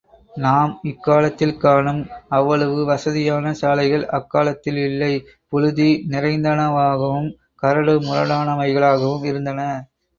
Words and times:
நாம் 0.35 0.71
இக்காலத்தில் 0.83 1.53
காணும் 1.57 1.99
அவ்வளவு 2.29 2.79
வசதியான 2.85 3.53
சாலைகள் 3.53 4.05
அக்காலத்தில் 4.19 4.81
இல்லை 4.87 5.13
புழுதி 5.49 5.89
நிறைந்தனவாகவும், 6.11 7.31
கரடு 7.63 7.95
முரடானவைகளாகவும் 8.01 9.27
இருந்தன. 9.31 9.61